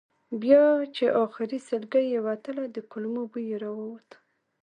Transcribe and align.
بیا 0.41 0.63
چې 0.95 1.05
آخري 1.25 1.57
سلګۍ 1.67 2.05
یې 2.13 2.19
وتله 2.27 2.63
د 2.75 2.77
کولمو 2.91 3.23
بوی 3.31 3.43
یې 3.51 3.57
راووت. 3.63 4.09